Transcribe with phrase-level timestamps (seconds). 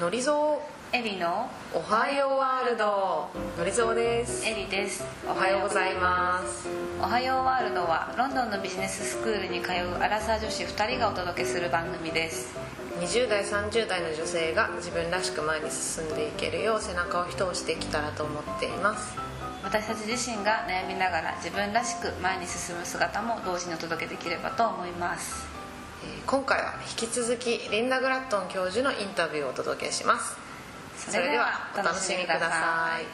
[0.00, 3.28] のりぞエリのうおはようワールド。
[3.58, 4.42] のりぞうです。
[4.48, 5.04] エリです。
[5.26, 6.66] おはようございます。
[6.98, 12.56] おはようワールドはロンドンのビジネススクールに通うアラサー女子2人がお届けする番組です。
[13.00, 19.14] 20代30代の女性が自分らしく前に進んでいけるよう背中を一押してきたらと思っています。
[19.62, 25.46] 私たち自身が悩みながら自分らしく前に進む姿も同時にお届けできればと思います。
[25.46, 25.61] えー
[26.26, 30.36] 今回は引き続きリンダ・グラットン教授のインタビューをお届けします
[30.96, 33.04] それではお楽しみください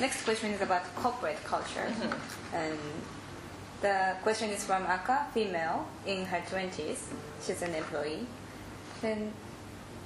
[0.00, 1.86] Next question is about corporate culture.
[2.52, 2.78] And
[3.82, 6.98] the question is from Aka, female, in her 20s.
[7.40, 8.26] She's an employee.
[9.00, 9.32] Then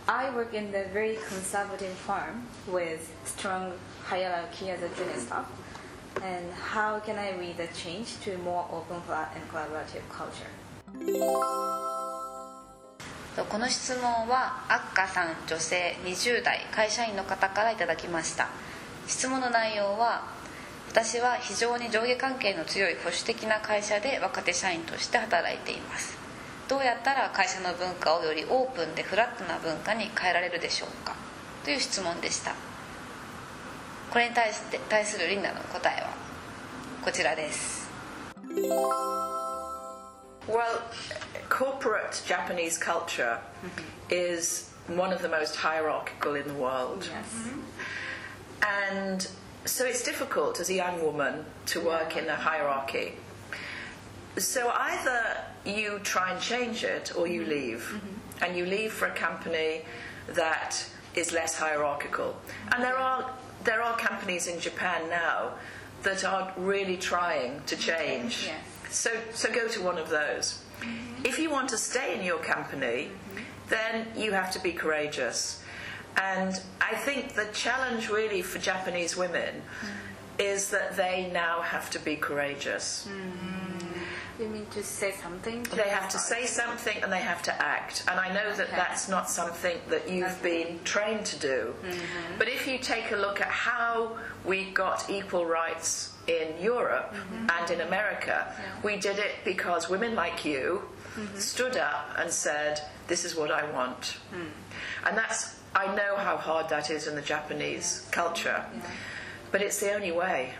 [0.06, 3.72] I work in the very conservative firm with strong
[4.04, 5.46] hierarchy as a junior staff.
[6.22, 10.48] And how can I read the change to a more open and collaborative culture?
[13.50, 18.48] この質問はアッカさん女性20代会社員の方からいただきました。
[19.06, 20.22] 質問の内容は
[20.88, 26.16] 私は非常に上下関係の強い保守的な会社で若手社員として働いています。
[26.66, 31.14] どうやったら会社の文化をよりオープンでフラットな文化に変えられるでしょうか？
[31.62, 32.54] という質問でした。
[34.11, 36.13] これに対して対するリンダの答えは
[37.03, 37.89] こちらです
[40.47, 40.81] Well,
[41.49, 43.39] corporate Japanese culture
[44.09, 47.07] is one of the most hierarchical in the world.
[48.61, 49.25] And
[49.65, 53.13] so it's difficult as a young woman to work in a hierarchy.
[54.37, 58.01] So either you try and change it or you leave.
[58.41, 59.83] And you leave for a company
[60.27, 60.83] that
[61.15, 62.35] is less hierarchical.
[62.73, 63.29] And there are
[63.64, 65.52] there are companies in Japan now
[66.02, 68.46] that are really trying to change.
[68.46, 68.64] Yes.
[68.90, 70.62] So so go to one of those.
[70.80, 71.24] Mm-hmm.
[71.24, 73.42] If you want to stay in your company, mm-hmm.
[73.68, 75.62] then you have to be courageous.
[76.16, 79.88] And I think the challenge really for Japanese women mm.
[80.38, 83.06] is that they now have to be courageous.
[83.06, 83.55] Mm-hmm.
[84.38, 85.62] You mean to say something?
[85.74, 88.04] They have to say something and they have to act.
[88.08, 88.76] And I know that Okay.
[88.76, 91.74] that's not something that you've been trained to do.
[91.82, 92.38] Mm-hmm.
[92.38, 97.46] But if you take a look at how we got equal rights in Europe mm-hmm.
[97.50, 98.52] and in America,
[98.82, 100.82] we did it because women like you
[101.16, 101.38] mm-hmm.
[101.38, 104.18] stood up and said, This is what I want.
[104.32, 105.06] Hmm.
[105.06, 108.64] And that's, I know how hard that is in the Japanese culture,
[109.52, 110.54] but it's the only way.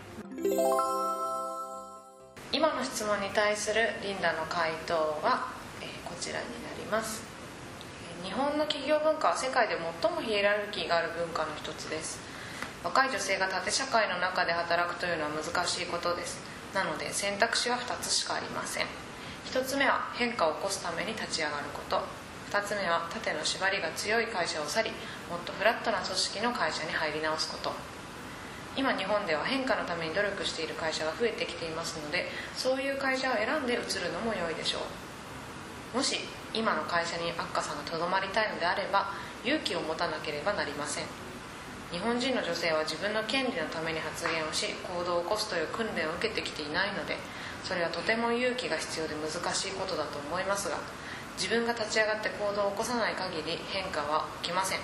[2.49, 7.21] 今の質問に対するリンダの回答は、えこちらになります。
[8.23, 12.19] 日本の企業文化は世界で最もヒエラルキーがある文化の一つです。
[12.85, 16.39] 若い女性が縦社会の中で働くというのは難しいことです。
[16.73, 18.85] なので選択肢は2つしかありません。
[19.51, 21.99] 1つ目は変化を起こすために立ち上がること。
[22.49, 24.91] 2つ目は縦の縛りが強い会社を去り
[25.29, 27.73] もっとフラットな組織の会社に入り直すこと。
[28.77, 34.85] 今日本では変化のために努力している会社が増えてきていますのでそういう会社を選んで移るのも良いでしょ
[35.93, 35.97] う。
[35.97, 36.19] もし
[36.53, 39.09] 今の会社にアッカさんがとどまりたいのであれば
[39.43, 41.05] 勇気を持たなければなりません。
[41.91, 47.15] 日本人の女性は自分の権利のために発言をし行動を起こすという訓練を受けてきていないので
[47.63, 50.77] それはとても勇気が必要で難しいことだと思いますが
[51.37, 54.79] 自分が立ち上がって行動を起こさない限り変化は起きません。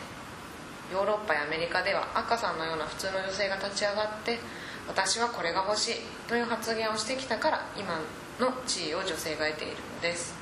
[0.91, 4.39] ヨーロッパやアメリカでは赤さんのような普通の女性が立ち上がって
[4.87, 5.95] 私はこれが欲しい
[6.27, 7.99] という発言をしてきたから今
[8.39, 10.35] の地位を女性が得ているのです。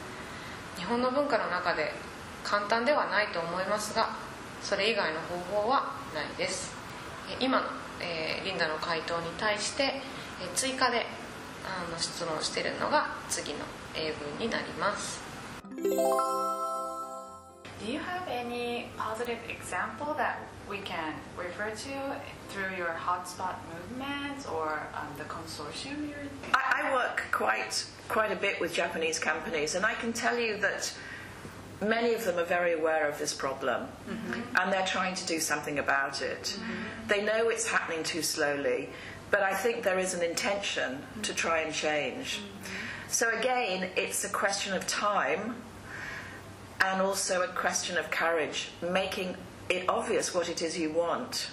[0.77, 1.91] 日本の文化の中で
[2.43, 4.09] 簡単ではないと思いますが
[4.63, 6.73] それ以外の方法はないです。
[7.39, 7.65] 今の、
[7.99, 9.83] えーリンダの回答に対して
[10.41, 11.05] えー追加で
[11.63, 13.59] あの質問しているのが次の
[13.95, 15.21] 英文になります。
[17.83, 22.15] Do you have any positive example that we can refer to
[22.49, 26.17] through your hotspot movement or um, the consortium you're
[26.53, 30.57] I, I work quite quite a bit with Japanese companies, and I can tell you
[30.57, 30.93] that
[31.81, 34.57] many of them are very aware of this problem, mm-hmm.
[34.57, 36.43] and they're trying to do something about it.
[36.43, 37.07] Mm-hmm.
[37.07, 38.89] They know it's happening too slowly,
[39.31, 42.37] but I think there is an intention to try and change.
[42.37, 43.07] Mm-hmm.
[43.07, 45.55] So again, it's a question of time,
[46.83, 49.35] and also a question of courage, making
[49.69, 51.49] it obvious what it is you want,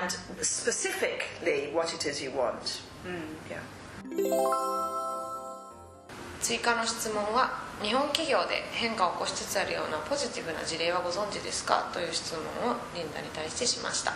[0.00, 0.10] and
[0.42, 2.82] specifically what it is you want.
[3.50, 3.60] Yeah.
[6.40, 7.50] 追加の質問は
[7.82, 11.90] 日本企業で変化を起こしつつあるようなポジティブな事例はご存知ですか？
[11.92, 14.14] という質問をリンダに対してしました。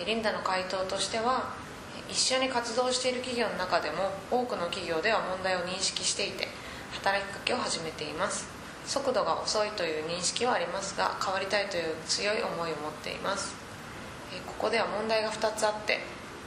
[0.00, 1.54] えリンダの回答としては
[2.08, 6.48] え一緒に活動している企業の中でも多くの企業では問題を認識していて
[6.92, 8.48] 働きかけを始めています
[8.86, 13.54] 速度が遅いという認識はありますが変わりたいという強い思いを持っています。
[14.46, 16.00] ここでは問題が2つあって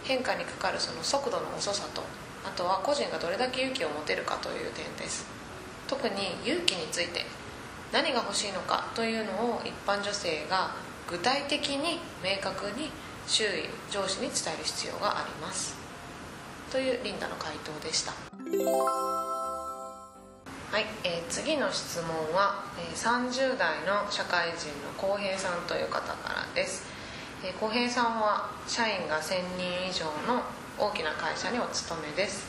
[0.03, 2.01] 変化にかかるその速度の遅さと
[2.45, 5.25] あとは個人がどれだけ勇気を持てるかという点です。
[5.87, 6.15] 特に
[6.45, 7.25] 勇気について
[7.91, 10.71] 何が欲しいのかというのを一般女性が
[11.07, 12.89] 具体的に明確に
[13.27, 13.47] 周囲
[13.91, 15.75] 上司に伝える必要があります。
[16.71, 19.22] というリンダの回答でした。
[20.73, 26.87] はい、えー次の質問は、えー30代の社会人の浩平さんという方からです。
[27.45, 30.41] えー平さんは社員が1000人以上の
[30.79, 32.47] 大きな会社にお勤めです。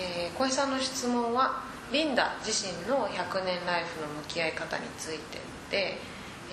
[0.00, 1.60] えー平さんの質問は
[1.92, 5.36] リンダ自身の100年ライフの向き合い方について
[5.70, 5.98] で、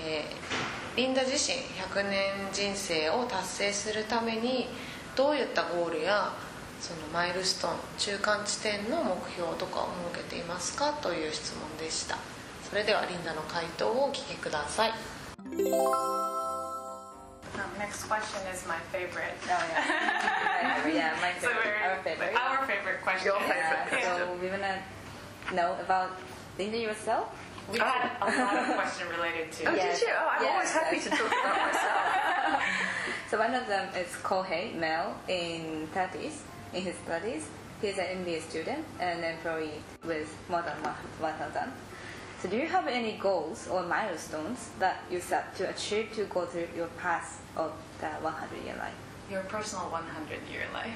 [0.06, 4.68] えーリンダ自身100年人生を達成するために
[5.16, 6.34] どういったゴールや
[6.84, 12.18] そのマイルストーン中間地点の目標とかを設けていますかという質問でした
[12.70, 14.92] それではリンダの回答をお聞きください
[17.54, 19.38] Um, next question is my favorite.
[19.46, 20.88] Oh, yeah.
[20.90, 21.70] yeah, my So favorite.
[21.70, 22.34] we're- Our favorite.
[22.36, 23.26] Our favorite question.
[23.30, 24.82] Your favorite Yeah, so we wanna
[25.54, 26.10] know about
[26.58, 27.28] Linda yourself.
[27.72, 29.70] We had a lot of questions related to.
[29.70, 30.00] Oh, Yes.
[30.00, 30.14] did you?
[30.18, 32.02] Oh, I'm Yes, always happy to talk about myself.
[33.30, 36.42] So one of them is Kohei, male, in 30s,
[36.74, 37.48] in his studies.
[37.82, 40.76] He's an MBA student and employee with more than
[41.20, 41.72] 1,000.
[42.42, 46.46] So do you have any goals or milestones that you set to achieve to go
[46.46, 48.94] through your path of the 100-year life?
[49.32, 50.92] Your personal 100 year life.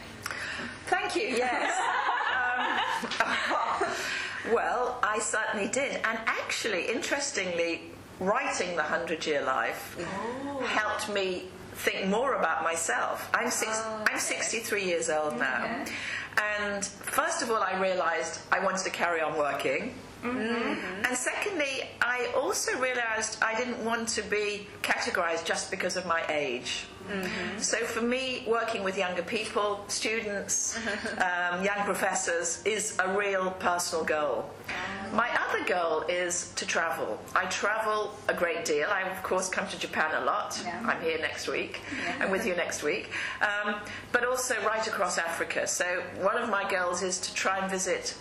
[0.88, 1.38] Thank you.
[1.38, 1.72] Yes.
[4.50, 5.94] um, well, I certainly did.
[6.04, 7.84] And actually, interestingly,
[8.20, 9.98] writing The Hundred Year Life
[10.66, 11.46] helped me
[11.78, 13.30] think more about myself.
[13.34, 15.64] I'm, six, Oh, I'm 63 years old now.
[15.66, 15.92] Okay.
[16.60, 19.94] And first of all, I realized I wanted to carry on working.
[20.24, 26.24] And secondly, I also realized I didn't want to be categorized just because of my
[26.30, 26.86] age.
[27.58, 30.78] So for me, working with younger people, students,
[31.18, 34.50] um, young professors, is a real personal goal.
[35.14, 37.18] My other goal is to travel.
[37.34, 38.90] I travel a great deal.
[38.90, 40.62] I, of course, come to Japan a lot.
[40.64, 40.82] Yeah.
[40.86, 41.80] I'm here next week.
[42.20, 43.12] I'm with you next week.
[43.42, 43.76] Um,
[44.12, 45.66] but also right across Africa.
[45.66, 48.16] So one of my goals is to try and visit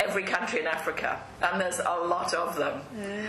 [0.00, 2.80] every country in Africa, and there's a lot of them.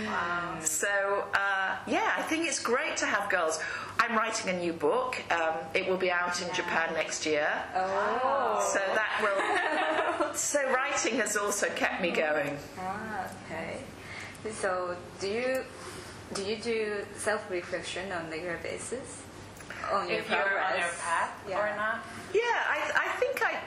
[0.05, 0.57] Wow.
[0.61, 0.87] So,
[1.33, 3.59] uh, yeah, I think it's great to have girls.
[3.99, 5.21] I'm writing a new book.
[5.31, 7.47] Um, it will be out in Japan next year.
[7.75, 8.67] Oh.
[8.73, 10.33] So that will.
[10.33, 12.57] so writing has also kept me going.
[12.79, 13.77] Ah, okay.
[14.51, 15.63] So do you
[16.33, 19.21] do you do self-reflection on a regular basis?
[19.91, 21.59] On your If you're on your path Yeah.
[21.59, 22.05] or not.
[22.33, 23.59] Yeah, I, I think I, I,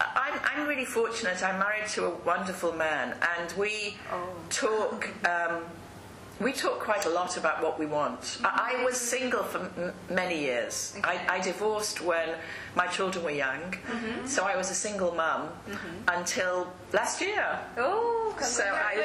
[0.00, 1.42] I'm, I'm really fortunate.
[1.42, 4.28] I'm married to a wonderful man, and we Oh.
[4.50, 5.08] talk.
[5.24, 5.62] Um,
[6.38, 8.38] we talk quite a lot about what we want.
[8.44, 8.84] I, I mm-hmm.
[8.84, 10.94] was single for m- many years.
[11.02, 12.28] I, I divorced when
[12.74, 14.26] my children were young, mm-hmm.
[14.26, 16.08] so I was a single mum mm-hmm.
[16.08, 17.58] until last year.
[17.78, 19.02] Oh, So I,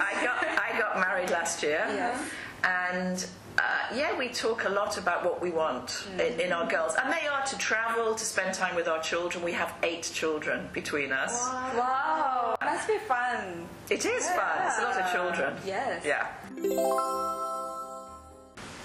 [0.00, 2.18] I got I got married last year, Yes.
[2.64, 3.26] And
[3.58, 3.62] uh,
[3.94, 7.26] yeah, we talk a lot about what we want in, in our goals, and they
[7.26, 9.44] are to travel, to spend time with our children.
[9.44, 11.32] We have eight children between us.
[11.74, 13.66] Wow, must be fun.
[13.90, 14.66] It is fun.
[14.66, 15.54] It's a lot of children.
[15.66, 16.04] Yes.
[16.04, 16.26] Yeah.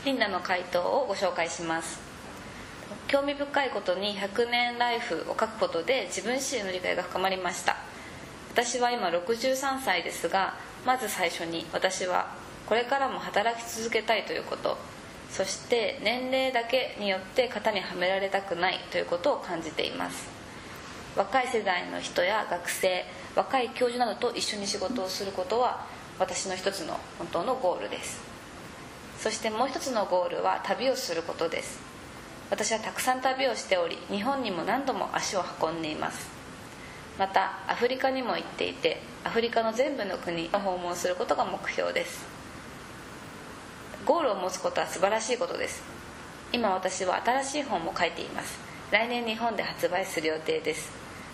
[0.05, 2.00] リンダの回答をご紹介します
[3.08, 7.75] 興味深いことに100年ライフを書くことで自分自身の理解が深まりました
[8.51, 10.53] 私は今63歳ですが
[10.86, 12.27] まず最初に私は
[12.67, 14.77] これからも働き続けたいということ
[15.36, 20.29] そして年齢だけによって型にはめられたくないということを感じています。
[21.15, 23.05] 若い世代の人や学生
[23.36, 25.86] 若い教授などと一緒に仕事をすることは
[26.19, 28.22] 私の一つの本当のゴールです。
[29.19, 31.79] そしてもう一つのゴールは旅をすることです。
[32.50, 36.29] 私はたくさん旅をしており日本にも何度も足を運んでいます。
[37.19, 42.25] またアフリカにも行っていてアフリカの全部の国を訪問することが目標です。
[44.06, 45.82] ゴールを持つことは素晴らしいことです。
[46.54, 48.60] 今私は新しい本も書いています。
[48.92, 50.92] 来年日本で発売する予定です。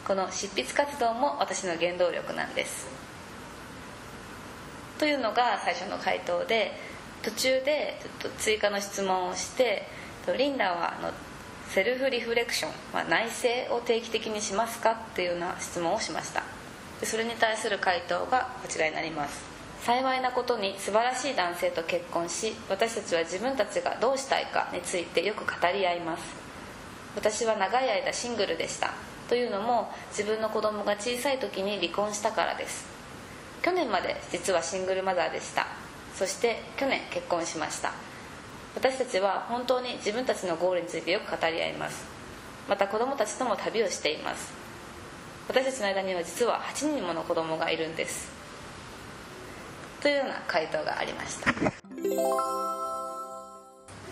[0.08, 2.88] この執筆活動も私の原動力なんです。
[4.98, 6.72] というのが最初の回答で
[7.24, 9.86] 途中でちょっと追加の質問をして
[10.38, 11.12] リンダはあの
[11.68, 14.92] セルフリフレクション、まあ、内省を定期的にしますか？
[14.92, 16.44] っていうような質問をしました。
[17.02, 19.51] でそれに対する回答がこちらになります。
[19.82, 26.24] 幸いなことに素晴らしい男性と結婚し私たちは自分たちがどうしたいかについてよく語り合います。
[27.16, 28.94] 私は長い間シングルでした。
[29.28, 32.86] というのも自分の子供が小さい時に離婚したからです。
[33.64, 35.66] 去年まで実はシングルマザーでした。
[36.14, 37.92] そして去年結婚しました。
[38.76, 42.06] 私たちは本当に自分たちのゴールについてよく語り合います。
[42.70, 44.54] また子供たちとも旅をしています。
[45.48, 48.41] 私たちの間には実は8人もの子供がいるんです。
[50.01, 51.53] というような回答がありました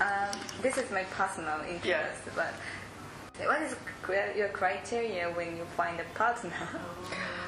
[0.01, 2.11] Um, this is my personal interest, Yeah.
[2.35, 2.53] but
[3.47, 6.53] what is cri- your criteria when you find a partner?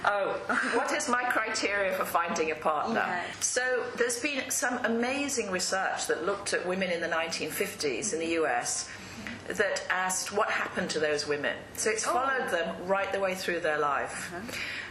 [0.04, 0.36] Oh,
[0.76, 3.02] what is my criteria for finding a partner?
[3.04, 3.22] Yeah.
[3.40, 8.38] So, there's been some amazing research that looked at women in the 1950s in the
[8.40, 8.88] US
[9.48, 11.56] that asked what happened to those women.
[11.74, 14.32] So, it's followed them right the way through their life.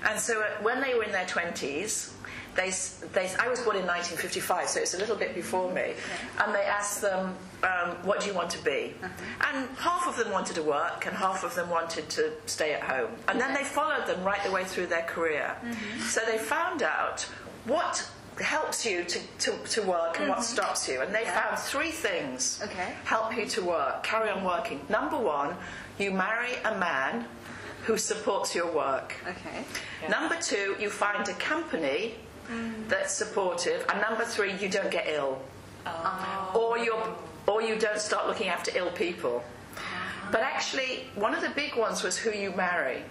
[0.03, 2.11] And so, uh, when they were in their 20s,
[2.56, 2.72] they,
[3.12, 5.94] they, I was born in 1955, so it's a little bit before me.
[6.42, 8.94] And they asked them, um, What do you want to be?
[9.02, 9.48] Uh-huh.
[9.48, 12.82] And half of them wanted to work, and half of them wanted to stay at
[12.82, 13.10] home.
[13.28, 15.56] And then they followed them right the way through their career.
[15.62, 16.00] Mm-hmm.
[16.02, 17.22] So they found out
[17.64, 18.08] what
[18.40, 20.54] helps you to, to, to work and what mm-hmm.
[20.54, 21.00] stops you.
[21.00, 22.94] And they found three things Okay.
[23.04, 24.80] help you to work, carry on working.
[24.88, 25.54] Number one,
[25.98, 27.26] you marry a man
[27.84, 29.14] who supports your work.
[29.26, 29.64] Okay.
[30.08, 32.14] Number two, you find a company
[32.88, 35.40] that's supportive, and number three, you don't get ill,
[36.54, 37.16] or you're,
[37.46, 39.42] or you don't start looking after ill people.
[40.32, 43.02] But actually, one of the big ones was who you marry.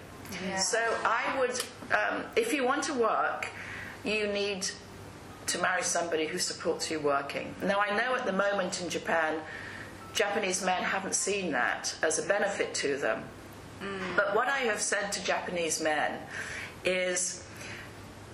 [0.58, 1.60] So I would,
[1.92, 3.48] um, if you want to work,
[4.04, 4.70] you need
[5.46, 7.54] to marry somebody who supports you working.
[7.62, 9.34] Now I know at the moment in Japan,
[10.14, 13.24] Japanese men haven't seen that as a benefit to them.
[14.14, 16.18] But what I have said to Japanese men
[16.84, 17.42] is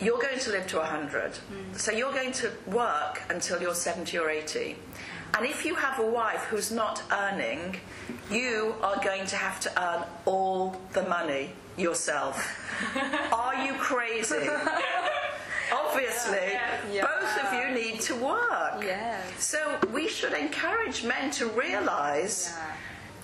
[0.00, 1.32] you're going to live to 100.
[1.32, 1.78] Mm.
[1.78, 4.76] So you're going to work until you're 70 or 80.
[5.36, 7.76] And if you have a wife who's not earning,
[8.30, 12.58] you are going to have to earn all the money yourself.
[13.32, 14.48] are you crazy?
[15.72, 16.58] Obviously,
[17.00, 18.82] both of you need to work.
[18.82, 19.44] Yes.
[19.44, 22.54] So we should encourage men to realize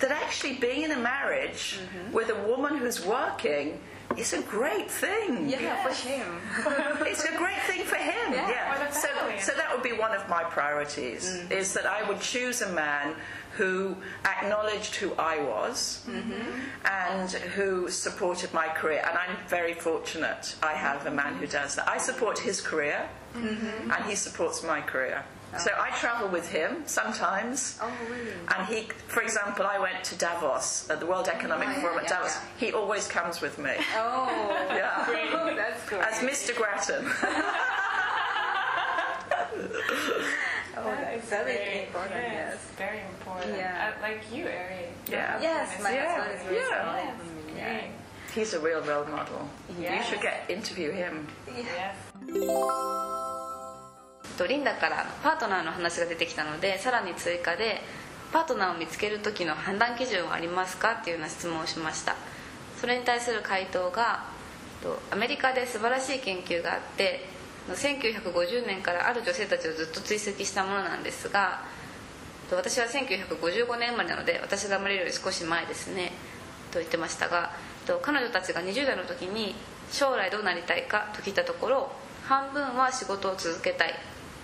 [0.00, 2.12] that actually being in a marriage mm-hmm.
[2.12, 3.78] with a woman who's working
[4.16, 5.48] is a great thing.
[5.48, 6.26] Yeah, for him.
[7.06, 8.32] It's a great thing for him.
[8.32, 8.88] Yeah.
[8.88, 11.50] for So, so that would be one of my priorities mm.
[11.50, 13.14] is that I would choose a man
[13.56, 16.60] who acknowledged who I was mm-hmm.
[16.86, 19.04] and who supported my career.
[19.06, 21.88] And I'm very fortunate I have a man who does that.
[21.88, 23.90] I support his career mm-hmm.
[23.90, 25.24] and he supports my career.
[25.58, 27.78] So I travel with him sometimes.
[27.82, 28.32] Oh, really?
[28.56, 31.98] And he, for example, I went to Davos at the World Economic Oh, yeah, Forum
[31.98, 32.36] at yeah, Davos.
[32.36, 32.66] yeah.
[32.66, 33.72] He always comes with me.
[33.96, 34.28] Oh,
[34.70, 35.04] Yeah.
[35.56, 36.00] that's great.
[36.02, 36.56] As Mr.
[36.56, 37.04] Grattan.
[40.74, 42.14] Oh, that's very important.
[42.14, 42.58] Yes, Yes.
[42.78, 43.56] very important.
[43.56, 43.92] Yeah.
[43.98, 44.88] Uh, like you, Ari.
[45.08, 45.40] Yeah.
[45.40, 47.14] Yes, my Yeah, husband is very yeah.
[47.14, 49.48] supportive of He's a real role model.
[49.78, 51.28] You should get interview him.
[51.54, 51.94] Yes.
[54.32, 57.80] とリンダからパートナーの話が出てきたのでさらに追加で
[58.32, 62.16] パートナーを見つける時の判断基準はありますかっていうような質問をしました。
[62.80, 64.24] それに対する回答が
[65.12, 67.20] アメリカで素晴らしい研究があって
[67.68, 71.62] 1950年からある女性たちをずっと追跡したものなんですが
[72.50, 76.10] 私は1955年生まれなので私が生まれるより少し前ですね
[76.72, 77.52] と言ってましたが
[78.02, 79.54] 彼女たちが20代の時に
[79.92, 81.92] 将来どうなりたいかと聞いたところ
[82.24, 83.94] 半分は仕事を続けたい。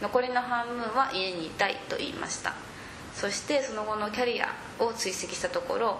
[0.00, 2.54] 残りの半分は家にいたいと言いました。
[3.14, 5.98] そしてその後のキャリアを追跡したところ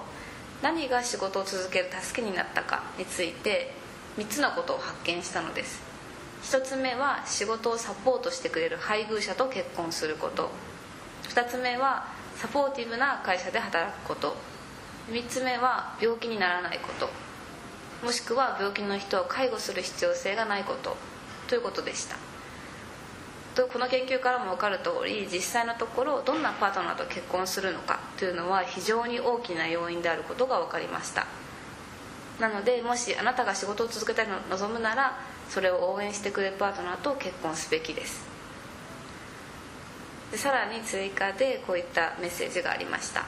[0.62, 3.73] 何が仕事を続ける助けになったかについて
[4.17, 5.81] 3つのことを発見したのです。
[6.43, 10.50] 1つ目は仕事をサポートしてくれる配偶者と結婚すること。
[11.31, 14.37] 2つ目はサポーティブな会社で働くこと。
[15.11, 17.09] 3つ目は病気にならないこと。
[18.05, 20.97] もしくは病気の人を介護する必要性がないこと。
[21.49, 22.27] ということでした。
[23.67, 31.27] この研究からも分かる通り実際のところどんなパートナーと結婚するのかというのは非常に大きな要因であることが分かりました。
[32.38, 38.27] なのでもしあなたが仕事を続けたいのを望むならそれを応援してくれるパートナーと結婚すべきです。
[40.31, 43.25] でさらに追加でこういったメッセージがありました。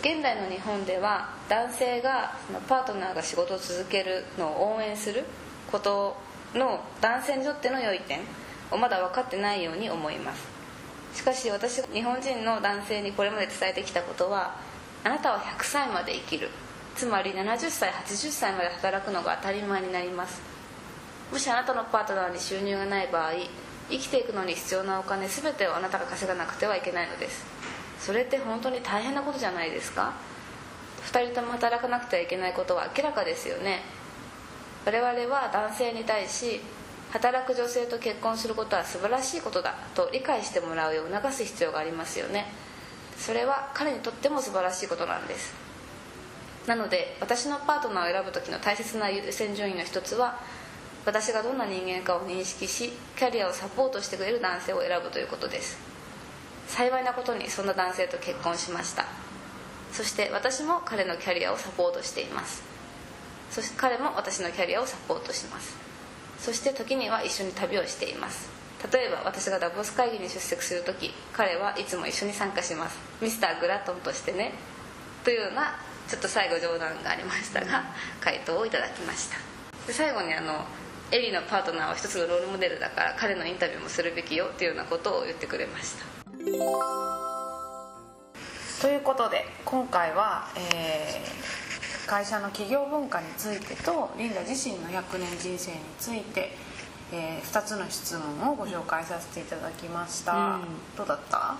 [0.00, 5.24] 現代の日本では男性がそのパートナーが仕事を続けるのを応援する
[5.70, 6.16] こと
[6.54, 8.20] の男性にとっての良い点。
[8.74, 10.46] をまだ分かってないように思います。
[11.14, 14.56] しかし私が日本人の男性にこれまで伝えてきたことは
[15.04, 16.50] あなたは100歳まで生きる。
[16.96, 20.42] つまり70歳80歳まで働くのが当たり前になります。
[21.32, 23.32] もしあなたのパートナーに収入がない場合
[23.90, 27.46] 生きていくのに必要なお金全てをあなたが稼がなくてはいけないのです。
[27.98, 30.12] それって本当に大変なことじゃないですか
[31.12, 33.82] ？2人とも働かなくてはいけないことは明らかですよね。
[34.86, 36.60] 我々は男性に対し
[37.14, 42.46] 働く女性と結婚することは素晴らしいことだと理解してもらうよう促す必要がありますよね。
[43.16, 45.54] それは彼にとっても素晴らしいことなんです。
[46.66, 50.40] なので私のパートナーを選ぶ時の大切な優先順位の一つは
[51.06, 55.78] 私がどんな人間かを認識しキャリアをサポートしてくれる男性を選ぶということです。
[56.66, 59.06] 幸いなことにそんな男性と結婚しました。
[59.92, 62.64] そして私も彼のキャリアをサポートしています。
[63.52, 65.93] そして彼も私のキャリアをサポートします。
[66.38, 68.48] そして時には一緒に旅をしています。
[68.92, 72.98] 例えば私がダボス会議に出席する時彼はいつも一緒に参加します。
[73.20, 74.52] ミスターグラトンとしてね。
[75.24, 75.76] というような
[76.06, 77.84] ちょっと最後冗談がありましたが
[78.20, 79.38] 回答をいただきました。
[79.86, 80.64] で最後にあの
[81.10, 86.04] エリーのパートナーは一つのロールモデルだから彼のインタビューもするべきよっていうようなことを言ってくれました。
[88.82, 91.63] ということで今回は、えー
[92.06, 96.50] 会社の企業文化についてとリンダ自身の100年人生について、
[97.12, 100.62] え2つの質問をご紹介させていただきました、うん。
[100.96, 101.56] どうだった？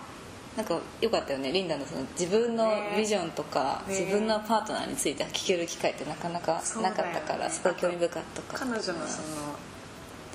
[0.56, 2.94] なんか良かったよねリンダのその自分のね。
[2.96, 3.98] ビジョンとか、ね。
[3.98, 8.98] 自分のパートナーについて聞ける機会ってなかなかなかったから、すごい興味深かった彼女のその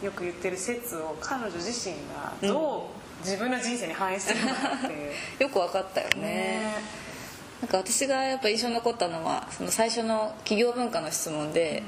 [0.04, 2.90] よく言ってる説を彼女自身がど
[3.24, 5.12] う自分の人生に反映してるのかっていう。
[5.44, 6.22] よく分かったよね。
[6.22, 7.09] ね
[7.62, 11.84] なんか私がやっぱ印象に残ったのはその最初の企業文化の質問で、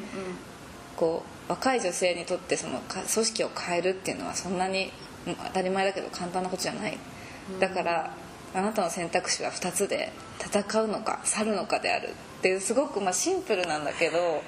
[0.97, 4.91] こう若い女性にとってその組織を変えるっていうのはそんなに
[5.25, 6.97] 当たり前だけど簡単なことじゃない、
[7.59, 8.13] だから
[8.53, 14.43] あなたの選択肢は2つで戦うのか去るのかであるっていうすごくまシンプルなんだけど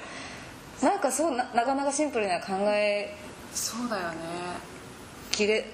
[0.82, 3.14] なんかそうななかなかシンプルには考え
[3.54, 4.73] そうだよね。
[5.34, 5.64] きれ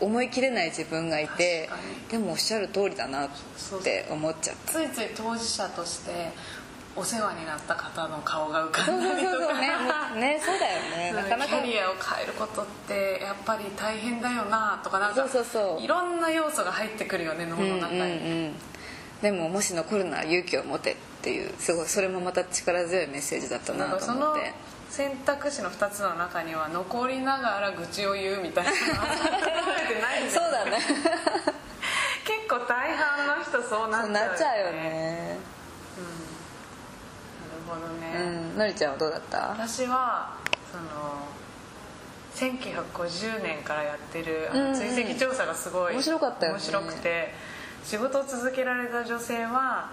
[0.00, 1.68] お思い切れない自分がいて
[2.08, 3.28] でもおっしゃる通りだなっ
[3.82, 4.72] て思っちゃった。
[4.72, 6.30] ついつい当事者として
[6.94, 9.60] お世話になった方の顔が浮かんだりとか。
[9.60, 9.70] ね
[10.36, 11.12] ねそうだよね。
[11.12, 15.82] なかなかキャリアを変えることってやっぱり大変だよなとかなんかそうそうそう。
[15.82, 18.10] いろんな要素が入ってくるよね脳の中に、うんうん。
[18.10, 18.14] う
[18.50, 18.54] ん
[19.22, 24.52] でももし残るなら勇気を持てっていうすごいそれもまた力強いメッセージだったなんなかそのと思って
[24.90, 28.70] 選択肢の2つの中には残りながら愚痴を言うみたいな。
[30.32, 30.78] そうだね。
[32.24, 35.36] 結構大半の人そうなっちゃうなっちゃうよね。
[37.68, 38.58] なるほどうね、ん。
[38.58, 39.38] のりちゃんはどうだった？
[39.50, 40.34] 私は
[40.72, 40.84] その
[42.34, 44.72] 1950年からやってるあうんうん。
[44.72, 46.58] の追跡調査がすごい面白かったよね。
[46.58, 47.34] 面白くて
[47.84, 49.90] 仕事を続けられた女性は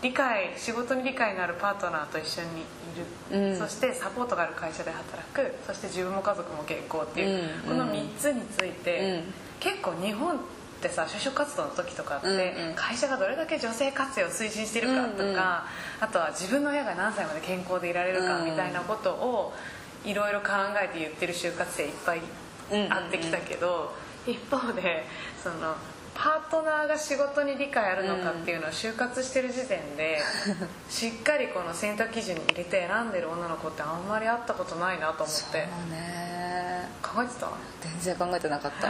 [0.00, 2.64] 理解仕事に理解のあるパートナーと一緒にい
[3.32, 3.58] る、うん。
[3.58, 5.54] そしてサポートがある会社で働く。
[5.66, 7.72] そして自分も家族も健康っていう、うん。
[7.72, 9.34] うんこの3つについて、うん。
[9.58, 10.38] 結構日本っ
[10.80, 15.36] てさ就職活動の時とかって、会社がどれだけ女性活用を推進してるかとか、うんうん。
[15.36, 15.66] あ
[16.12, 19.52] とは自分の親が何歳まで健康でいられるかみたいなことを
[20.04, 20.48] いろいろ考
[20.80, 22.20] えて言ってる就活生いっぱい
[22.70, 23.92] 会ってきたけど、
[24.28, 25.04] 一方で
[25.42, 25.74] その
[26.20, 30.18] パートナーが仕事に理解あるのかっていうのを就活してる時点で、
[30.90, 35.32] しっかりこの選択基準に入れて選んでる女の子ってあんまり会ったことないなと思って。
[35.32, 36.88] そうね。
[37.00, 37.48] 考えてた？
[37.80, 38.88] 全然考えてなかった。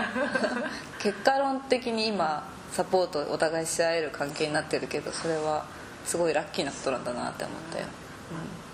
[0.98, 5.66] 結果論的に今サポートをお互いし合える関係になってるけどそれは
[6.06, 7.86] すごいラッキーなことなんだなって思ったよ、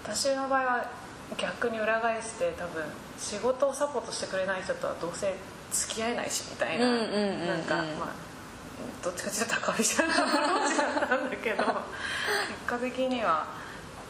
[0.04, 0.84] 私の場合は
[1.36, 2.84] 逆に裏返して多分
[3.18, 5.34] 仕事をサポートしてくれない人とはどうせ
[5.72, 7.46] 付き合えないしみたいなうんうんうんうん。
[7.48, 8.33] なんかまあ
[9.02, 11.72] どっちかっていうと高飛車なアプローチだったんだけど結
[12.66, 13.46] 果的には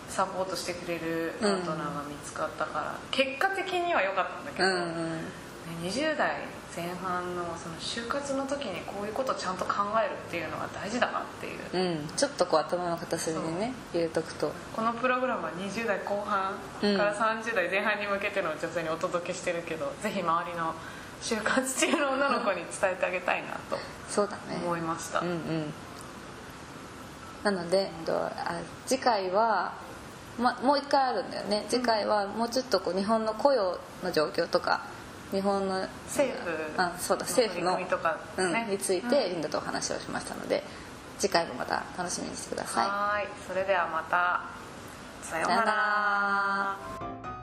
[0.09, 5.16] サポートしてくれるパートナーが見つかったから、結果的には良かったんだけど、うんうん。
[5.16, 5.44] ね
[5.83, 6.44] 20代
[6.77, 11.98] 前半のその就活の時にこういうことをちゃんと考えるっていうのが大事だなっていう。
[11.98, 14.53] うん、ちょっとこう頭の片隅にね入れとくと。
[14.77, 20.74] このプログラムは20代後半から30代前半に向けての女性にお届けしてるけど、ぜひ周りの
[21.25, 24.61] 就活中の女の子に伝えてあげたいなとそうだね。
[24.63, 25.73] 思いました、うんうん。
[27.43, 29.73] なのでえっとあ次回は、
[30.39, 31.65] ま、もう一回あるんだよね。
[31.69, 34.83] 次回はもうちょっとこう日本の雇用の状況とか
[35.33, 40.63] 日本の政府あそうだ政府の取り組みとかうんねについてリンダとお話をしましたので
[41.19, 42.87] 次回もまた楽しみにしてください。
[42.87, 43.29] はーい。
[43.49, 44.65] それではまた。
[45.25, 47.34] さようなら